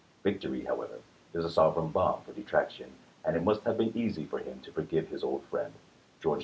Victory, 0.23 0.63
however, 0.65 0.97
is 1.33 1.45
a 1.45 1.49
sovereign 1.51 1.89
balm 1.89 2.21
for 2.25 2.31
detraction; 2.33 2.89
and 3.23 3.35
it 3.35 3.43
must 3.43 3.61
have 3.65 3.77
been 3.77 3.95
easy 3.95 4.25
for 4.25 4.39
him 4.39 4.59
to 4.61 4.71
forgive 4.71 5.09
his 5.09 5.23
old 5.23 5.43
friend 5.43 5.73
George 6.19 6.39
D. 6.39 6.39